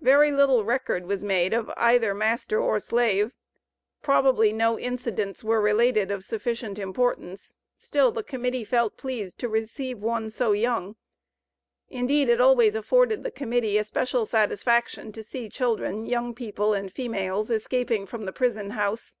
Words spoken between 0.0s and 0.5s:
Very